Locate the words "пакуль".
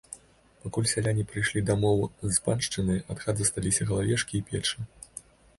0.61-0.87